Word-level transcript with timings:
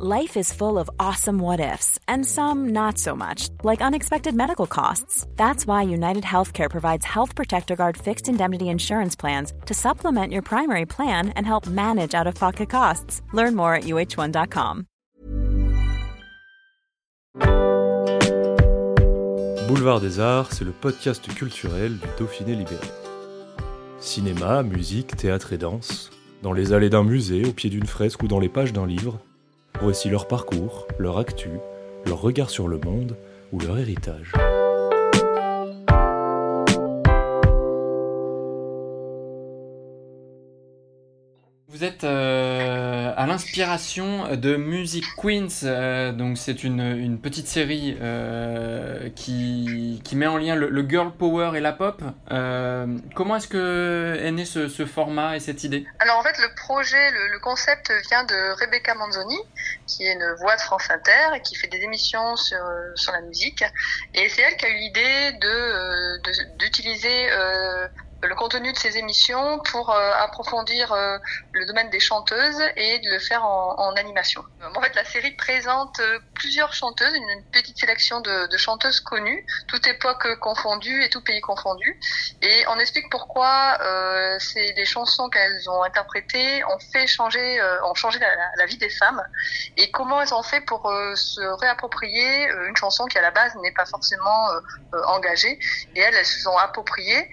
Life 0.00 0.36
is 0.36 0.52
full 0.52 0.78
of 0.78 0.88
awesome 1.00 1.40
what 1.40 1.58
ifs, 1.58 1.98
and 2.06 2.24
some 2.24 2.68
not 2.68 2.98
so 2.98 3.16
much, 3.16 3.48
like 3.64 3.82
unexpected 3.82 4.32
medical 4.32 4.68
costs. 4.68 5.26
That's 5.34 5.66
why 5.66 5.82
United 5.82 6.22
Healthcare 6.22 6.70
provides 6.70 7.04
Health 7.04 7.34
Protector 7.34 7.74
Guard 7.74 7.96
fixed 7.96 8.28
indemnity 8.28 8.68
insurance 8.68 9.16
plans 9.16 9.52
to 9.66 9.74
supplement 9.74 10.32
your 10.32 10.42
primary 10.42 10.86
plan 10.86 11.30
and 11.30 11.44
help 11.44 11.66
manage 11.66 12.14
out 12.14 12.28
of 12.28 12.36
pocket 12.36 12.70
costs. 12.70 13.22
Learn 13.32 13.56
more 13.56 13.74
at 13.74 13.86
uh1.com. 13.86 14.84
Boulevard 19.66 20.00
des 20.00 20.20
Arts, 20.20 20.52
c'est 20.52 20.64
le 20.64 20.70
podcast 20.70 21.26
culturel 21.34 21.98
du 21.98 22.06
Dauphiné 22.20 22.54
libéré. 22.54 22.86
Cinéma, 23.98 24.62
musique, 24.62 25.16
théâtre 25.16 25.52
et 25.52 25.58
danse, 25.58 26.12
dans 26.44 26.52
les 26.52 26.72
allées 26.72 26.88
d'un 26.88 27.02
musée, 27.02 27.44
au 27.44 27.52
pied 27.52 27.68
d'une 27.68 27.86
fresque 27.86 28.22
ou 28.22 28.28
dans 28.28 28.38
les 28.38 28.48
pages 28.48 28.72
d'un 28.72 28.86
livre, 28.86 29.18
voici 29.80 30.08
leur 30.08 30.26
parcours, 30.26 30.86
leur 30.98 31.18
actu, 31.18 31.50
leur 32.06 32.20
regard 32.20 32.50
sur 32.50 32.68
le 32.68 32.78
monde 32.78 33.16
ou 33.52 33.60
leur 33.60 33.78
héritage. 33.78 34.32
Vous 41.68 41.84
êtes 41.84 42.02
euh, 42.04 42.67
à 43.18 43.26
l'inspiration 43.26 44.36
de 44.36 44.54
Music 44.54 45.04
Queens, 45.16 45.64
euh, 45.64 46.12
donc 46.12 46.38
c'est 46.38 46.62
une, 46.62 47.18
petite 47.20 47.48
série 47.48 47.98
euh, 48.00 49.10
qui, 49.10 50.00
met 50.14 50.28
en 50.28 50.36
lien 50.36 50.54
le, 50.54 50.88
girl 50.88 51.10
power 51.10 51.56
et 51.56 51.60
la 51.60 51.72
pop. 51.72 52.00
Euh, 52.30 52.86
comment 53.16 53.34
est-ce 53.34 53.48
que 53.48 54.16
est 54.22 54.30
né 54.30 54.44
ce, 54.44 54.68
format 54.86 55.34
et 55.34 55.40
cette 55.40 55.64
idée? 55.64 55.84
Alors 55.98 56.18
en 56.18 56.22
fait 56.22 56.38
le 56.38 56.54
projet, 56.54 57.10
le, 57.10 57.40
concept 57.40 57.92
vient 58.08 58.22
de 58.22 58.52
Rebecca 58.60 58.94
Manzoni, 58.94 59.38
qui 59.88 60.04
est 60.04 60.12
une 60.12 60.34
voix 60.38 60.54
de 60.54 60.60
France 60.60 60.88
Inter 60.88 61.34
et 61.34 61.42
qui 61.42 61.56
fait 61.56 61.66
des 61.66 61.78
émissions 61.78 62.36
sur, 62.36 62.56
la 63.12 63.20
musique. 63.22 63.64
Et 64.14 64.28
c'est 64.28 64.42
elle 64.42 64.56
qui 64.56 64.64
a 64.64 64.68
eu 64.68 64.78
l'idée 64.78 65.32
de 65.40 66.56
d'utiliser 66.58 67.26
le 68.22 68.34
contenu 68.34 68.72
de 68.72 68.76
ces 68.76 68.96
émissions 68.96 69.60
pour 69.70 69.90
euh, 69.90 70.12
approfondir 70.18 70.92
euh, 70.92 71.18
le 71.52 71.66
domaine 71.66 71.88
des 71.90 72.00
chanteuses 72.00 72.60
et 72.76 72.98
de 72.98 73.10
le 73.10 73.18
faire 73.18 73.44
en, 73.44 73.78
en 73.78 73.92
animation. 73.94 74.44
En 74.74 74.80
fait, 74.80 74.94
la 74.96 75.04
série 75.04 75.30
présente 75.32 76.00
euh, 76.00 76.18
plusieurs 76.34 76.72
chanteuses, 76.72 77.14
une, 77.14 77.44
petite 77.52 77.78
sélection 77.78 78.20
de, 78.20 78.46
de, 78.48 78.56
chanteuses 78.56 79.00
connues, 79.00 79.46
toute 79.68 79.86
époque 79.86 80.38
confondue 80.40 81.02
et 81.02 81.08
tout 81.08 81.22
pays 81.22 81.40
confondu. 81.40 81.98
Et 82.42 82.64
on 82.68 82.78
explique 82.78 83.08
pourquoi 83.10 83.78
euh, 83.80 84.36
c'est 84.40 84.72
les 84.76 84.84
chansons 84.84 85.28
qu'elles 85.28 85.70
ont 85.70 85.82
interprétées 85.84 86.64
ont 86.64 86.78
fait 86.92 87.06
changer, 87.06 87.60
euh, 87.60 87.84
ont 87.84 87.94
changé 87.94 88.18
la, 88.18 88.28
la, 88.56 88.66
vie 88.66 88.76
des 88.78 88.90
femmes 88.90 89.22
et 89.76 89.90
comment 89.90 90.20
elles 90.20 90.34
ont 90.34 90.42
fait 90.42 90.60
pour 90.60 90.92
se 91.14 91.40
réapproprier 91.60 92.48
une 92.68 92.76
chanson 92.76 93.06
qui 93.06 93.18
à 93.18 93.22
la 93.22 93.30
base 93.30 93.54
n'est 93.62 93.72
pas 93.72 93.86
forcément 93.86 94.48
engagée. 95.06 95.58
Et 95.94 96.00
elles, 96.00 96.14
elles 96.14 96.26
se 96.26 96.40
sont 96.40 96.56
appropriées 96.56 97.28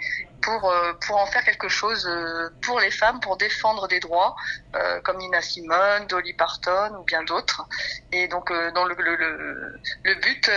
pour, 0.45 0.69
euh, 0.69 0.93
pour 1.05 1.17
en 1.17 1.25
faire 1.25 1.43
quelque 1.43 1.67
chose 1.67 2.05
euh, 2.07 2.49
pour 2.61 2.79
les 2.79 2.91
femmes, 2.91 3.19
pour 3.19 3.35
défendre 3.35 3.87
des 3.87 3.99
droits, 3.99 4.35
euh, 4.75 5.01
comme 5.01 5.17
Nina 5.17 5.41
Simone, 5.41 6.05
Dolly 6.07 6.33
Parton 6.33 6.95
ou 6.99 7.03
bien 7.03 7.23
d'autres. 7.23 7.65
Et 8.11 8.27
donc, 8.27 8.51
dans 8.75 8.85
le, 8.85 8.95
le, 8.95 9.15
le, 9.15 9.79
le 10.03 10.15
but 10.15 10.49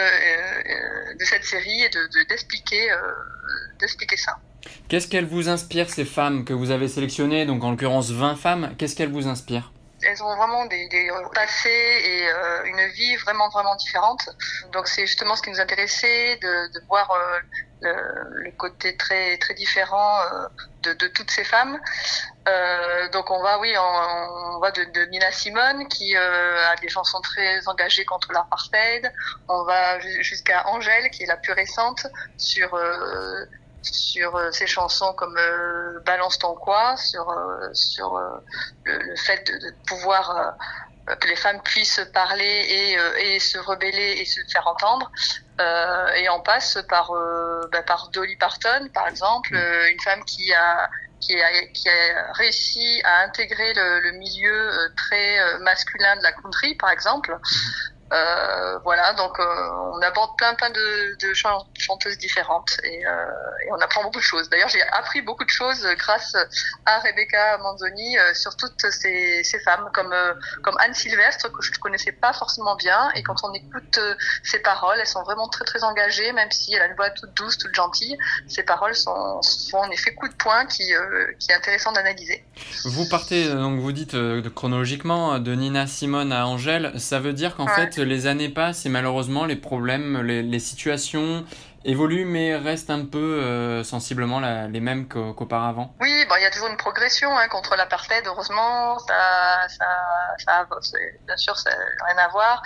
de 1.19 1.25
cette 1.25 1.45
série 1.45 1.83
est 1.83 1.99
d'expliquer 2.29 2.89
de, 2.91 3.79
d'expliquer 3.79 4.17
ça. 4.17 4.37
Qu'est-ce 4.89 5.09
qu'elles 5.09 5.27
vous 5.27 5.49
inspirent, 5.49 5.89
ces 5.91 6.05
femmes 6.05 6.45
que 6.45 6.53
vous 6.53 6.71
avez 6.71 6.89
sélectionnées, 6.89 7.47
donc 7.47 7.65
en 7.65 7.71
l'occurrence 7.71 8.11
20 8.11 8.37
femmes, 8.37 8.75
qu'est-ce 8.79 8.95
qu'elles 8.95 9.13
vous 9.13 9.27
inspirent? 9.27 9.73
Elles 10.03 10.23
ont 10.23 10.37
vraiment 10.37 10.67
des, 10.67 10.87
des 10.89 11.11
passés 11.35 11.69
et 11.69 12.29
euh, 12.29 12.65
une 12.67 12.87
vie 12.93 13.17
vraiment 13.17 13.49
vraiment 13.49 13.75
différente. 13.75 14.29
Donc 14.73 14.87
c'est 14.87 15.07
justement 15.07 15.35
ce 15.35 15.43
qui 15.43 15.51
nous 15.51 15.61
intéressait 15.61 16.37
de, 16.37 16.73
de 16.73 16.87
voir 16.87 17.11
euh, 17.11 17.41
le, 17.81 18.45
le, 18.45 18.51
côté 18.53 18.97
très 18.97 19.39
très 19.39 19.55
différent 19.55 20.21
euh, 20.21 20.47
de, 20.83 20.93
de, 20.95 21.09
toutes 21.09 21.31
ces 21.31 21.45
femmes. 21.45 21.79
Euh, 22.49 23.09
donc 23.11 23.31
on 23.31 23.43
va 23.43 23.59
oui 23.59 23.75
on, 23.77 24.57
on 24.57 24.59
va 24.59 24.71
de, 24.71 24.85
de, 24.85 25.05
Nina 25.07 25.31
Simone 25.33 25.87
qui 25.89 26.17
a 26.17 26.75
des 26.77 26.89
chansons 26.89 27.21
très 27.21 27.67
engagées 27.69 28.05
contre 28.05 28.33
l'apartheid. 28.33 29.13
On 29.49 29.65
va 29.65 29.99
jusqu'à 30.01 30.67
Angèle 30.69 31.11
qui 31.11 31.25
est 31.25 31.27
la 31.27 31.37
plus 31.37 31.53
récente 31.53 32.07
sur 32.37 32.77
sur 33.83 34.37
euh, 34.37 34.51
ces 34.51 34.67
chansons 34.67 35.13
comme 35.15 35.37
euh, 35.39 36.01
Balance 36.05 36.39
ton 36.39 36.55
quoi, 36.55 36.97
sur 36.97 37.31
euh, 37.31 37.69
sur 37.73 38.19
le, 38.85 38.99
le, 38.99 39.17
fait 39.17 39.47
de, 39.47 39.53
de 39.59 39.75
pouvoir 39.87 40.57
que 41.21 41.29
les 41.29 41.37
femmes 41.37 41.61
puissent 41.63 42.01
parler 42.13 42.45
et, 42.45 43.35
et, 43.35 43.39
se 43.39 43.59
rebeller 43.59 44.17
et 44.19 44.25
se 44.25 44.41
faire 44.53 44.67
entendre. 44.67 45.11
Euh, 45.61 46.13
et 46.15 46.29
on 46.29 46.41
passe 46.41 46.79
par, 46.89 47.11
euh, 47.11 47.69
bah, 47.73 47.83
par 47.83 48.11
Dolly 48.11 48.37
Parton, 48.37 48.89
par 48.95 49.09
exemple, 49.09 49.55
euh, 49.55 49.91
une 49.91 50.01
femme 50.01 50.25
qui 50.25 50.53
a, 50.53 50.89
qui 51.21 51.41
a, 51.41 51.67
qui 51.75 51.89
a 51.89 52.33
réussi 52.33 53.01
à 53.05 53.25
intégrer 53.25 53.75
le, 53.75 54.01
le 54.01 54.13
milieu 54.13 54.71
très 54.97 55.59
masculin 55.61 56.17
de 56.17 56.23
la 56.23 56.33
country, 56.33 56.75
par 56.77 56.91
exemple. 56.91 57.37
Euh, 58.13 58.79
voilà, 58.85 59.13
donc 59.15 59.39
euh, 59.39 59.45
on 59.93 60.01
aborde 60.01 60.37
plein 60.39 60.55
plein 60.55 60.71
de, 60.71 61.17
de 61.21 61.35
chanteuses 61.35 62.17
différentes 62.17 62.79
et, 62.83 63.07
euh, 63.07 63.11
et, 63.67 63.73
on 63.73 63.81
apprend 63.81 64.03
beaucoup 64.03 64.19
de 64.19 64.25
choses. 64.25 64.49
D'ailleurs, 64.49 64.69
j'ai 64.69 64.83
appris 64.93 65.21
beaucoup 65.21 65.45
de 65.45 65.51
choses 65.51 65.87
grâce 65.99 66.35
à 66.87 66.99
Rebecca 67.01 67.59
Manzoni 67.59 68.19
euh, 68.19 68.33
sur 68.35 68.57
toutes 68.57 68.91
ces, 68.91 69.43
ces 69.45 69.59
femmes, 69.61 69.91
comme 69.93 70.13
euh, 70.13 70.33
comme 70.63 70.75
Anne 70.79 70.95
Sylvestre 70.95 71.53
que 71.53 71.63
je 71.63 71.71
ne 71.71 71.77
connaissais 71.77 72.13
pas 72.13 72.33
forcément 72.33 72.77
bien. 72.77 73.11
Et 73.15 73.23
quand 73.23 73.37
on 73.43 73.53
écoute 73.53 74.01
ses 74.43 74.61
paroles, 74.61 74.97
elles 75.01 75.07
sont 75.07 75.23
vraiment 75.23 75.49
très 75.49 75.65
très 75.65 75.85
engagées, 75.85 76.33
même 76.33 76.51
si 76.51 76.75
elle 76.75 76.83
a 76.83 76.87
une 76.87 76.97
voix 76.97 77.11
toute 77.11 77.35
douce, 77.35 77.59
toute 77.59 77.75
gentille. 77.75 78.17
Ses 78.47 78.63
paroles 78.63 78.95
sont, 78.95 79.43
sont 79.43 79.79
en 79.79 79.91
effet 79.91 80.15
coup 80.15 80.29
de 80.29 80.35
poing 80.35 80.65
qui 80.65 80.93
qui 81.39 81.51
est 81.51 81.55
intéressant 81.55 81.93
d'analyser. 81.93 82.45
Vous 82.85 83.07
partez 83.09 83.49
donc 83.49 83.81
vous 83.81 83.93
dites 83.93 84.17
chronologiquement 84.55 85.39
de 85.39 85.55
Nina 85.55 85.87
Simone 85.87 86.33
à 86.33 86.47
Angèle. 86.47 86.99
Ça 86.99 87.21
veut 87.21 87.35
dire 87.35 87.55
qu'en 87.55 87.67
ouais. 87.67 87.75
fait 87.75 87.98
les 87.99 88.27
années 88.27 88.49
passent 88.49 88.87
et 88.87 88.89
malheureusement 88.89 89.45
les 89.45 89.57
problèmes, 89.57 90.21
les, 90.23 90.59
situations 90.59 91.45
évoluent 91.85 92.25
mais 92.25 92.57
restent 92.57 92.91
un 92.91 93.05
peu 93.05 93.19
euh, 93.19 93.85
sensiblement 93.85 94.41
les 94.69 94.81
mêmes 94.81 95.07
qu'auparavant. 95.07 95.95
Oui, 96.01 96.18
il 96.39 96.43
y 96.43 96.47
a 96.47 96.51
toujours 96.51 96.69
une 96.69 96.77
progression 96.77 97.37
hein, 97.37 97.49
contre 97.49 97.77
l'apartheid, 97.77 98.27
heureusement, 98.27 98.99
ça, 98.99 99.67
bien 101.27 101.37
sûr, 101.37 101.57
ça 101.57 101.71
n'a 101.71 102.05
rien 102.07 102.19
à 102.19 102.29
voir. 102.29 102.63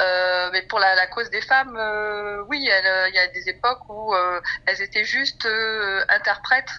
Euh, 0.00 0.50
mais 0.52 0.62
pour 0.62 0.78
la, 0.78 1.06
cause 1.08 1.30
des 1.30 1.40
femmes, 1.40 1.76
euh, 1.76 2.42
oui, 2.48 2.58
il 2.60 3.14
y 3.14 3.18
a 3.18 3.26
des 3.28 3.48
époques 3.48 3.88
où 3.88 4.14
euh, 4.14 4.40
elles 4.66 4.82
étaient 4.82 5.04
juste 5.04 5.46
euh, 5.46 6.04
interprètes 6.08 6.70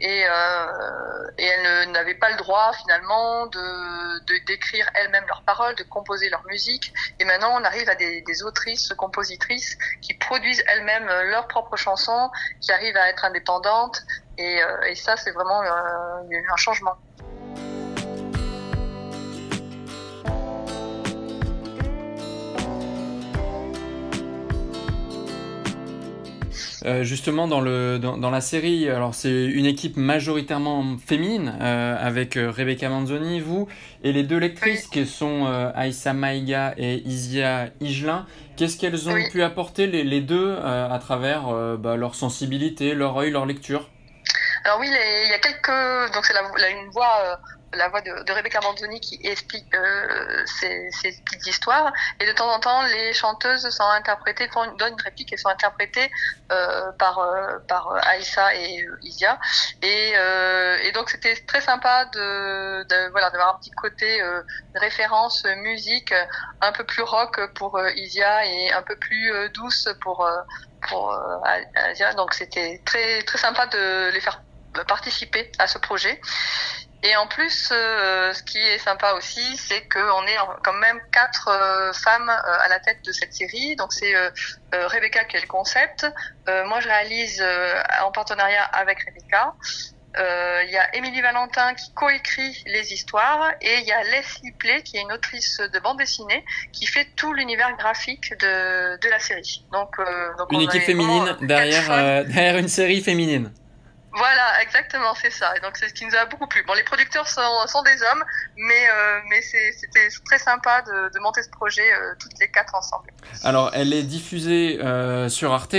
et, 0.00 0.24
euh, 0.26 1.30
elles 1.36 1.90
n'avaient 1.90 2.14
pas 2.14 2.30
le 2.30 2.36
droit 2.36 2.72
finalement 2.72 3.46
de, 3.46 4.44
d'écrire 4.46 4.88
elles-mêmes 4.94 5.26
leurs 5.26 5.42
paroles, 5.42 5.74
de 5.74 5.82
composer 5.82 6.30
leur 6.30 6.44
musique. 6.46 6.92
Et 7.18 7.24
maintenant, 7.24 7.60
on 7.60 7.64
arrive 7.64 7.88
à 7.88 7.94
des 7.94 8.42
autrices, 8.42 8.92
compositrices 8.96 9.76
qui 10.00 10.14
produisent 10.14 10.62
elles-mêmes 10.68 11.06
leurs 11.30 11.48
propres 11.48 11.76
chansons, 11.76 12.30
qui 12.60 12.72
arrivent 12.72 12.96
à 12.96 13.08
être 13.10 13.24
indépendantes. 13.24 14.02
Et, 14.40 14.62
euh, 14.62 14.90
et 14.90 14.94
ça, 14.94 15.18
c'est 15.18 15.32
vraiment 15.32 15.60
euh, 15.62 16.52
un 16.52 16.56
changement. 16.56 16.96
Euh, 26.86 27.02
justement 27.04 27.46
dans 27.46 27.60
le 27.60 27.98
dans, 27.98 28.16
dans 28.16 28.30
la 28.30 28.40
série 28.40 28.88
alors 28.88 29.14
c'est 29.14 29.44
une 29.44 29.66
équipe 29.66 29.98
majoritairement 29.98 30.96
féminine 30.96 31.52
euh, 31.60 31.94
avec 32.00 32.36
Rebecca 32.36 32.88
Manzoni 32.88 33.38
vous 33.38 33.68
et 34.02 34.14
les 34.14 34.22
deux 34.22 34.38
lectrices 34.38 34.88
oui. 34.94 35.02
qui 35.02 35.06
sont 35.06 35.44
euh, 35.44 35.70
Aïssa 35.74 36.14
Maïga 36.14 36.72
et 36.78 37.06
Isia 37.06 37.68
Igelin 37.82 38.24
qu'est-ce 38.56 38.78
qu'elles 38.78 39.10
ont 39.10 39.12
oui. 39.12 39.28
pu 39.30 39.42
apporter 39.42 39.88
les, 39.88 40.04
les 40.04 40.22
deux 40.22 40.56
à 40.56 40.98
travers 40.98 41.52
bah, 41.76 41.96
leur 41.96 42.14
sensibilité 42.14 42.94
leur 42.94 43.14
œil 43.18 43.30
leur 43.30 43.44
lecture? 43.44 43.90
Alors 44.64 44.78
oui 44.80 44.88
il 44.88 45.30
y 45.30 45.34
a 45.34 45.38
quelques 45.38 46.12
donc 46.12 46.24
c'est 46.26 46.34
la, 46.34 46.68
une 46.70 46.90
voix 46.90 47.38
la 47.74 47.88
voix 47.88 48.00
de, 48.00 48.24
de 48.24 48.32
Rebecca 48.32 48.60
Manzoni 48.60 49.00
qui 49.00 49.20
explique 49.22 49.74
euh, 49.74 50.42
ces, 50.46 50.88
ces, 50.90 51.12
petites 51.24 51.46
histoires. 51.46 51.92
Et 52.18 52.26
de 52.26 52.32
temps 52.32 52.50
en 52.50 52.58
temps, 52.58 52.82
les 52.82 53.12
chanteuses 53.12 53.68
sont 53.70 53.84
interprétées, 53.84 54.48
font 54.48 54.66
donnent 54.76 54.94
une 54.94 55.02
réplique 55.02 55.32
et 55.32 55.36
sont 55.36 55.48
interprétées 55.48 56.10
euh, 56.52 56.90
par, 56.92 57.18
euh, 57.18 57.58
par 57.68 57.92
Aïssa 58.06 58.54
et 58.54 58.86
Isia. 59.02 59.38
Et, 59.82 60.12
euh, 60.16 60.78
et 60.82 60.92
donc, 60.92 61.10
c'était 61.10 61.36
très 61.46 61.60
sympa 61.60 62.06
de, 62.06 62.82
de 62.88 63.10
voilà 63.10 63.30
d'avoir 63.30 63.54
un 63.54 63.58
petit 63.58 63.70
côté 63.70 64.20
euh, 64.20 64.42
référence 64.74 65.44
musique 65.58 66.12
un 66.60 66.72
peu 66.72 66.84
plus 66.84 67.02
rock 67.02 67.40
pour 67.54 67.80
Isia 67.94 68.44
et 68.46 68.72
un 68.72 68.82
peu 68.82 68.96
plus 68.96 69.32
douce 69.50 69.88
pour 70.00 70.28
pour 70.88 71.16
Aïssa. 71.44 72.14
Donc, 72.14 72.34
c'était 72.34 72.82
très 72.84 73.22
très 73.22 73.38
sympa 73.38 73.66
de 73.66 74.10
les 74.10 74.20
faire 74.20 74.40
participer 74.86 75.50
à 75.58 75.66
ce 75.66 75.78
projet. 75.78 76.20
Et 77.02 77.16
en 77.16 77.26
plus, 77.26 77.68
ce 77.68 78.42
qui 78.42 78.58
est 78.58 78.78
sympa 78.78 79.12
aussi, 79.14 79.56
c'est 79.56 79.88
qu'on 79.88 80.26
est 80.26 80.36
quand 80.62 80.74
même 80.74 81.00
quatre 81.10 81.48
femmes 81.94 82.28
à 82.28 82.68
la 82.68 82.78
tête 82.78 83.02
de 83.06 83.10
cette 83.10 83.32
série. 83.32 83.74
Donc 83.76 83.94
c'est 83.94 84.14
Rebecca 84.70 85.24
qui 85.24 85.38
est 85.38 85.40
le 85.40 85.46
concept. 85.46 86.06
moi, 86.66 86.80
je 86.80 86.88
réalise 86.88 87.42
en 88.02 88.12
partenariat 88.12 88.64
avec 88.64 88.98
Rebecca. 89.02 89.54
Euh, 90.18 90.62
il 90.66 90.72
y 90.72 90.76
a 90.76 90.96
Émilie 90.96 91.20
Valentin 91.20 91.72
qui 91.74 91.92
coécrit 91.94 92.64
les 92.66 92.92
histoires 92.92 93.52
et 93.60 93.78
il 93.80 93.86
y 93.86 93.92
a 93.92 94.02
Leslie 94.02 94.50
Play 94.58 94.82
qui 94.82 94.96
est 94.96 95.02
une 95.02 95.12
autrice 95.12 95.60
de 95.72 95.78
bande 95.78 95.98
dessinée 95.98 96.44
qui 96.72 96.86
fait 96.86 97.06
tout 97.14 97.32
l'univers 97.32 97.76
graphique 97.76 98.32
de, 98.40 98.98
de 99.00 99.08
la 99.08 99.20
série. 99.20 99.64
Donc, 99.72 99.90
euh, 100.00 100.30
donc 100.36 100.50
une 100.50 100.62
équipe 100.62 100.82
féminine 100.82 101.36
derrière, 101.42 101.92
euh, 101.92 102.24
derrière 102.24 102.56
une 102.56 102.68
série 102.68 103.00
féminine. 103.00 103.52
Voilà, 104.12 104.60
exactement, 104.62 105.14
c'est 105.14 105.30
ça. 105.30 105.56
Et 105.56 105.60
donc 105.60 105.76
c'est 105.76 105.88
ce 105.88 105.94
qui 105.94 106.04
nous 106.04 106.16
a 106.16 106.24
beaucoup 106.24 106.48
plu. 106.48 106.64
Bon, 106.66 106.74
les 106.74 106.82
producteurs 106.82 107.28
sont, 107.28 107.40
sont 107.66 107.82
des 107.82 108.02
hommes, 108.02 108.24
mais 108.56 108.88
euh, 108.88 109.20
mais 109.28 109.40
c'était 109.40 110.08
très 110.24 110.38
sympa 110.38 110.82
de, 110.82 111.12
de, 111.14 111.20
monter 111.20 111.42
ce 111.42 111.50
projet 111.50 111.92
euh, 111.92 112.14
toutes 112.18 112.36
les 112.40 112.50
quatre 112.50 112.74
ensemble. 112.74 113.10
Alors, 113.44 113.70
elle 113.72 113.92
est 113.92 114.02
diffusée 114.02 114.80
euh, 114.82 115.28
sur 115.28 115.52
Arte, 115.52 115.76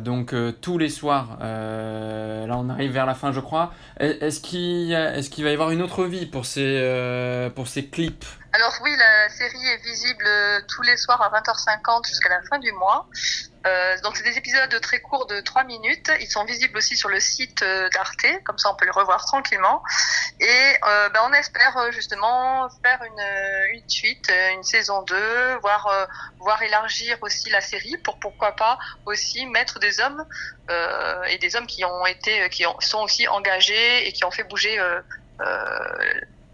donc 0.00 0.34
tous 0.60 0.78
les 0.78 0.88
soirs. 0.88 1.38
là, 1.40 2.54
on 2.56 2.68
arrive 2.68 2.92
vers 2.92 3.06
la 3.06 3.14
fin, 3.14 3.32
je 3.32 3.40
crois. 3.40 3.72
Est-ce 3.98 4.40
qu'il 4.40 4.96
qu'il 5.30 5.44
va 5.44 5.50
y 5.50 5.54
avoir 5.54 5.70
une 5.70 5.82
autre 5.82 6.04
vie 6.04 6.26
pour 6.26 6.46
ces 6.46 7.50
pour 7.56 7.66
ces 7.66 7.86
clips? 7.88 8.24
Alors 8.52 8.74
oui, 8.84 8.94
la 8.96 9.28
série 9.30 9.66
est 9.66 9.82
visible 9.82 10.28
tous 10.68 10.82
les 10.82 10.96
soirs 10.96 11.20
à 11.20 11.30
20h50 11.40 12.06
jusqu'à 12.06 12.28
la 12.28 12.42
fin 12.42 12.58
du 12.58 12.70
mois. 12.72 13.08
Euh, 13.66 14.00
donc 14.02 14.16
c'est 14.16 14.24
des 14.24 14.36
épisodes 14.36 14.80
très 14.80 15.00
courts 15.00 15.26
de 15.26 15.40
3 15.40 15.64
minutes. 15.64 16.10
Ils 16.20 16.30
sont 16.30 16.44
visibles 16.44 16.76
aussi 16.76 16.96
sur 16.96 17.08
le 17.08 17.20
site 17.20 17.62
euh, 17.62 17.88
d'Arte, 17.90 18.26
comme 18.44 18.58
ça 18.58 18.70
on 18.72 18.76
peut 18.76 18.84
les 18.84 18.90
revoir 18.90 19.24
tranquillement. 19.24 19.82
Et 20.40 20.46
euh, 20.46 21.08
ben, 21.10 21.20
on 21.24 21.32
espère 21.32 21.76
euh, 21.78 21.90
justement 21.92 22.68
faire 22.84 23.00
une, 23.04 23.78
une 23.78 23.88
suite, 23.88 24.32
une 24.54 24.62
saison 24.62 25.02
2, 25.02 25.58
voire, 25.62 26.08
voir 26.38 26.60
élargir 26.62 27.18
aussi 27.22 27.50
la 27.50 27.60
série 27.60 27.96
pour 27.98 28.18
pourquoi 28.18 28.52
pas 28.52 28.78
aussi 29.06 29.46
mettre 29.46 29.78
des 29.78 30.00
hommes 30.00 30.24
et 31.28 31.38
des 31.38 31.54
hommes 31.54 31.66
qui 31.66 31.84
ont 31.84 32.06
été, 32.06 32.48
qui 32.48 32.64
ont, 32.66 32.74
sont 32.80 33.00
aussi 33.00 33.28
engagés 33.28 34.08
et 34.08 34.12
qui 34.12 34.24
ont 34.24 34.30
fait 34.30 34.44
bouger 34.44 34.80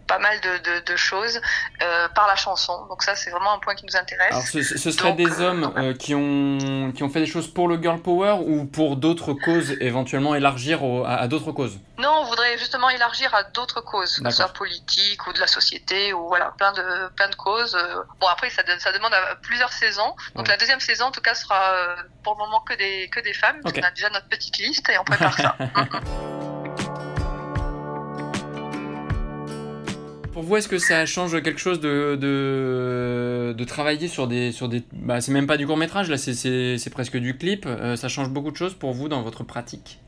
pas 0.09 0.17
mal 0.17 0.39
de, 0.41 0.91
de, 0.91 0.95
choses 0.95 1.39
euh, 1.83 2.07
par 2.09 2.27
la 2.27 2.35
chanson. 2.35 2.87
Donc 2.89 3.03
ça, 3.03 3.15
c'est 3.15 3.29
vraiment 3.29 3.53
un 3.53 3.59
point 3.59 3.75
qui 3.75 3.85
nous 3.85 3.95
intéresse. 3.95 4.31
Alors, 4.31 4.41
ce, 4.41 4.63
ce 4.63 4.91
serait 4.91 5.13
des 5.13 5.39
euh, 5.39 5.45
hommes 5.45 5.71
euh, 5.77 5.93
qui, 5.93 6.15
ont, 6.15 6.91
qui 6.91 7.03
ont 7.03 7.09
fait 7.09 7.19
des 7.19 7.27
choses 7.27 7.47
pour 7.47 7.67
le 7.67 7.79
girl 7.79 8.01
power 8.01 8.37
ou 8.43 8.65
pour 8.65 8.97
d'autres 8.97 9.33
causes, 9.33 9.77
éventuellement 9.79 10.33
élargir 10.33 10.79
à, 11.05 11.27
d'autres 11.27 11.51
causes? 11.51 11.77
Non, 11.99 12.21
on 12.21 12.23
voudrait 12.25 12.57
justement 12.57 12.89
élargir 12.89 13.33
à 13.35 13.43
d'autres 13.43 13.81
causes, 13.81 14.19
que 14.19 14.31
ce 14.31 14.37
soit 14.37 14.53
politique 14.53 15.27
ou 15.27 15.33
de 15.33 15.39
la 15.39 15.47
société 15.47 16.11
ou 16.11 16.27
voilà, 16.27 16.53
plein 16.57 16.73
de, 16.73 17.09
plein 17.15 17.29
de 17.29 17.35
causes. 17.35 17.77
Bon, 18.19 18.27
après, 18.27 18.49
ça, 18.49 18.63
ça 18.79 18.91
demande 18.91 19.13
plusieurs 19.43 19.71
saisons. 19.71 20.15
Donc 20.33 20.47
la 20.47 20.57
deuxième 20.57 20.79
saison, 20.79 21.05
en 21.05 21.11
tout 21.11 21.21
cas, 21.21 21.35
sera 21.35 21.75
pour 22.23 22.33
le 22.33 22.39
moment 22.39 22.61
que 22.61 22.73
des, 22.73 23.09
que 23.09 23.19
des 23.19 23.33
femmes. 23.33 23.61
On 23.63 23.69
a 23.69 23.91
déjà 23.91 24.09
notre 24.09 24.27
petite 24.27 24.57
liste 24.57 24.89
et 24.89 24.97
on 24.97 25.03
prépare 25.03 25.37
ça. 25.37 25.55
Pour 30.39 30.47
vous, 30.47 30.55
est-ce 30.55 30.69
que 30.69 30.79
ça 30.79 31.05
change 31.05 31.43
quelque 31.43 31.59
chose 31.59 31.81
de, 31.81 33.65
travailler 33.67 34.07
sur 34.07 34.25
des... 34.25 34.53
Sur 34.53 34.69
des 34.69 34.85
bah, 34.93 35.19
c'est 35.19 35.33
même 35.33 35.47
pas 35.47 35.57
du 35.57 35.67
court 35.67 35.75
métrage, 35.75 36.09
là 36.09 36.17
c'est 36.17 36.89
presque 36.93 37.17
du 37.17 37.37
clip. 37.37 37.65
Euh, 37.65 37.97
ça 37.97 38.07
change 38.07 38.29
beaucoup 38.29 38.49
de 38.49 38.55
choses 38.55 38.73
pour 38.73 38.93
vous 38.93 39.09
dans 39.09 39.21
votre 39.21 39.43
pratique? 39.43 39.99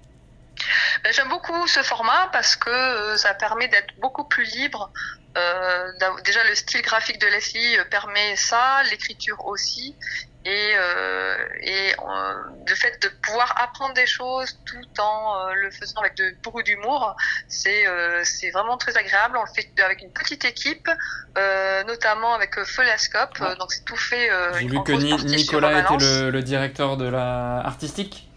Ben, 1.03 1.11
J'aime 1.11 1.27
beaucoup 1.27 1.67
ce 1.67 1.81
format 1.83 2.29
parce 2.31 2.55
que 2.55 2.69
euh, 2.69 3.17
ça 3.17 3.33
permet 3.33 3.67
d'être 3.67 3.93
beaucoup 3.99 4.23
plus 4.23 4.45
libre. 4.55 4.93
Euh, 5.37 5.91
déjà 6.23 6.41
le 6.45 6.55
style 6.55 6.81
graphique 6.81 7.19
de 7.19 7.27
Leslie 7.27 7.75
permet 7.89 8.37
ça, 8.37 8.83
l'écriture 8.89 9.45
aussi 9.45 9.97
et, 10.45 10.73
euh, 10.75 11.35
et 11.61 11.93
euh, 11.93 12.33
le 12.67 12.75
fait 12.75 13.01
de 13.03 13.09
pouvoir 13.21 13.53
apprendre 13.61 13.93
des 13.93 14.07
choses 14.07 14.57
tout 14.65 15.01
en 15.01 15.35
euh, 15.35 15.53
le 15.53 15.69
faisant 15.69 16.01
avec 16.01 16.15
de, 16.17 16.33
beaucoup 16.43 16.63
d'humour, 16.63 17.15
c'est 17.47 17.87
euh, 17.87 18.21
c'est 18.23 18.49
vraiment 18.49 18.77
très 18.77 18.97
agréable. 18.97 19.37
On 19.37 19.43
le 19.43 19.53
fait 19.53 19.69
avec 19.83 20.01
une 20.01 20.11
petite 20.11 20.43
équipe, 20.45 20.89
euh, 21.37 21.83
notamment 21.83 22.33
avec 22.33 22.63
Felascope, 22.63 23.39
donc 23.59 23.71
c'est 23.71 23.85
tout 23.85 23.95
fait. 23.95 24.29
J'ai 24.59 24.67
vu 24.67 24.83
que 24.83 24.93
Nicolas 24.93 25.79
était 25.79 25.97
le, 25.97 26.31
le, 26.31 26.41
directeur 26.41 26.97
de 26.97 27.07
la 27.07 27.59
artistique. 27.59 28.30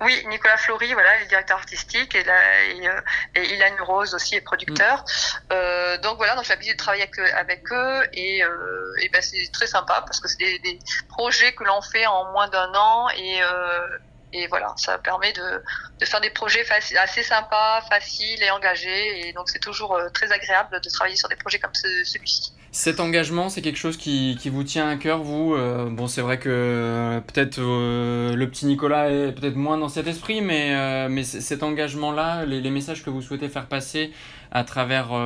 Oui, 0.00 0.24
Nicolas 0.26 0.56
Flory, 0.56 0.92
voilà, 0.92 1.16
il 1.18 1.22
est 1.22 1.26
directeur 1.26 1.56
artistique 1.56 2.14
et, 2.16 2.24
là, 2.24 2.64
et, 2.64 2.88
euh, 2.88 3.00
et 3.36 3.54
Ilan 3.54 3.84
Rose 3.84 4.12
aussi 4.14 4.34
est 4.34 4.40
producteur. 4.40 4.98
Mm. 4.98 5.52
Euh, 5.52 5.98
donc 5.98 6.16
voilà, 6.16 6.34
donc 6.34 6.44
j'ai 6.44 6.50
l'habitude 6.50 6.72
de 6.72 6.78
travailler 6.78 7.04
avec, 7.04 7.18
avec 7.34 7.72
eux 7.72 8.02
et, 8.12 8.42
euh, 8.42 8.94
et 9.00 9.08
ben 9.10 9.22
c'est 9.22 9.50
très 9.52 9.68
sympa 9.68 10.02
parce 10.04 10.18
que 10.18 10.26
c'est 10.26 10.38
des, 10.38 10.58
des, 10.58 10.78
projets 11.08 11.52
que 11.52 11.62
l'on 11.62 11.80
fait 11.80 12.06
en 12.06 12.32
moins 12.32 12.48
d'un 12.48 12.72
an 12.74 13.08
et, 13.10 13.40
euh, 13.42 13.98
et 14.32 14.48
voilà, 14.48 14.74
ça 14.76 14.98
permet 14.98 15.32
de, 15.32 15.62
de 16.00 16.04
faire 16.04 16.20
des 16.20 16.30
projets 16.30 16.66
assez 16.70 17.22
sympas, 17.22 17.80
faciles 17.82 18.42
et 18.42 18.50
engagés 18.50 19.28
et 19.28 19.32
donc 19.32 19.48
c'est 19.48 19.60
toujours 19.60 19.94
euh, 19.94 20.08
très 20.08 20.32
agréable 20.32 20.80
de 20.80 20.90
travailler 20.90 21.16
sur 21.16 21.28
des 21.28 21.36
projets 21.36 21.60
comme 21.60 21.74
ce, 21.74 21.86
celui-ci. 22.04 22.52
Cet 22.74 22.98
engagement, 22.98 23.50
c'est 23.50 23.62
quelque 23.62 23.78
chose 23.78 23.96
qui, 23.96 24.36
qui, 24.40 24.50
vous 24.50 24.64
tient 24.64 24.88
à 24.88 24.96
cœur, 24.96 25.22
vous 25.22 25.54
euh, 25.54 25.86
Bon, 25.88 26.08
c'est 26.08 26.22
vrai 26.22 26.40
que 26.40 26.48
euh, 26.50 27.20
peut-être 27.20 27.60
euh, 27.60 28.34
le 28.34 28.50
petit 28.50 28.66
Nicolas 28.66 29.10
est 29.10 29.30
peut-être 29.30 29.54
moins 29.54 29.78
dans 29.78 29.88
cet 29.88 30.08
esprit, 30.08 30.40
mais, 30.40 31.08
mais 31.08 31.22
cet 31.22 31.62
engagement-là, 31.62 32.44
les, 32.46 32.60
les, 32.60 32.70
messages 32.70 33.04
que 33.04 33.10
vous 33.10 33.22
souhaitez 33.22 33.48
faire 33.48 33.66
passer 33.66 34.12
à 34.50 34.64
travers 34.64 35.16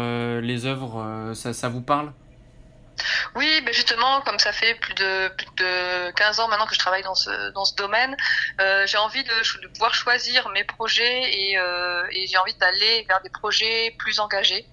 les 0.43 0.67
œuvres, 0.67 1.33
ça, 1.33 1.69
vous 1.71 1.81
parle? 1.81 2.12
Oui, 3.35 3.62
ben 3.65 3.73
justement, 3.73 4.21
comme 4.27 4.39
ça 4.39 4.53
fait 4.53 4.75
plus 4.75 4.93
de, 4.93 5.29
plus 5.29 5.47
de 5.56 6.11
15 6.17 6.41
ans 6.41 6.49
maintenant 6.49 6.67
que 6.67 6.75
je 6.75 6.79
travaille 6.79 7.03
dans 7.03 7.15
ce, 7.15 7.75
domaine, 7.79 8.15
j'ai 8.85 8.99
envie 8.99 9.25
de, 9.25 9.62
de, 9.62 9.69
pouvoir 9.69 9.94
choisir 9.94 10.51
mes 10.51 10.65
projets 10.65 11.23
et, 11.33 11.55
et 12.11 12.27
j'ai 12.27 12.37
envie 12.37 12.55
d'aller 12.56 13.06
vers 13.09 13.23
des 13.23 13.31
projets 13.31 13.94
plus 13.99 14.21
engagés. 14.21 14.67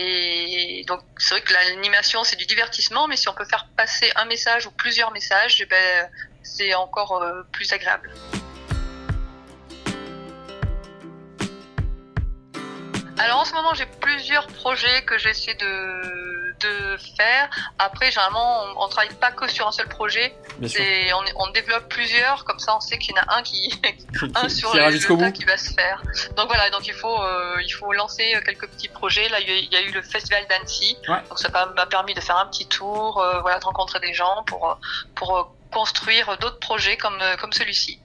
Et 0.00 0.84
donc 0.86 1.00
c'est 1.16 1.34
vrai 1.34 1.40
que 1.40 1.52
l'animation 1.52 2.22
c'est 2.22 2.36
du 2.36 2.46
divertissement, 2.46 3.08
mais 3.08 3.16
si 3.16 3.28
on 3.28 3.34
peut 3.34 3.44
faire 3.44 3.66
passer 3.76 4.12
un 4.14 4.26
message 4.26 4.64
ou 4.64 4.70
plusieurs 4.70 5.10
messages, 5.10 5.60
eh 5.60 5.66
ben, 5.66 6.08
c'est 6.44 6.72
encore 6.74 7.20
euh, 7.20 7.42
plus 7.50 7.72
agréable. 7.72 8.08
Alors 13.18 13.40
en 13.40 13.44
ce 13.44 13.52
moment 13.54 13.74
j'ai 13.74 13.86
plusieurs 14.00 14.46
projets 14.46 15.02
que 15.04 15.18
j'essaie 15.18 15.54
de 15.54 16.17
de 16.60 16.96
faire. 17.16 17.48
Après, 17.78 18.10
généralement, 18.10 18.64
on, 18.64 18.84
on 18.84 18.88
travaille 18.88 19.14
pas 19.14 19.30
que 19.30 19.48
sur 19.48 19.66
un 19.66 19.72
seul 19.72 19.88
projet. 19.88 20.34
C'est, 20.66 21.12
on, 21.12 21.22
on, 21.36 21.50
développe 21.50 21.88
plusieurs, 21.88 22.44
comme 22.44 22.58
ça, 22.58 22.76
on 22.76 22.80
sait 22.80 22.98
qu'il 22.98 23.14
y 23.14 23.18
en 23.18 23.22
a 23.22 23.38
un 23.38 23.42
qui, 23.42 23.72
un 24.34 24.48
sur 24.48 24.74
le, 24.74 25.30
qui 25.30 25.44
va 25.44 25.56
se 25.56 25.72
faire. 25.72 26.02
Donc 26.36 26.48
voilà, 26.48 26.70
donc 26.70 26.86
il 26.86 26.94
faut, 26.94 27.22
euh, 27.22 27.56
il 27.62 27.70
faut 27.70 27.92
lancer 27.92 28.34
quelques 28.44 28.68
petits 28.68 28.88
projets. 28.88 29.28
Là, 29.28 29.40
il 29.40 29.72
y 29.72 29.76
a 29.76 29.82
eu 29.82 29.92
le 29.92 30.02
festival 30.02 30.46
d'Annecy, 30.48 30.96
donc 31.06 31.38
ça 31.38 31.48
m'a 31.50 31.86
permis 31.86 32.14
de 32.14 32.20
faire 32.20 32.36
un 32.36 32.46
petit 32.46 32.66
tour, 32.66 33.20
euh, 33.20 33.40
voilà, 33.40 33.58
de 33.58 33.64
rencontrer 33.64 34.00
des 34.00 34.14
gens 34.14 34.42
pour, 34.46 34.78
pour 35.14 35.54
construire 35.70 36.36
d'autres 36.38 36.58
projets 36.58 36.96
comme, 36.96 37.20
comme 37.40 37.52
celui-ci. 37.52 38.00